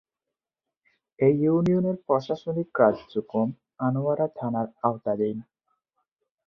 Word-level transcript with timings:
এ 1.19 1.29
ইউনিয়নের 1.41 1.97
প্রশাসনিক 2.07 2.67
কার্যক্রম 2.75 3.47
আনোয়ারা 3.79 4.27
থানার 4.37 4.67
আওতাধীন। 4.83 5.37